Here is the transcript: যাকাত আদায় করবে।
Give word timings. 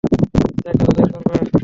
যাকাত 0.63 0.89
আদায় 0.91 1.07
করবে। 1.13 1.57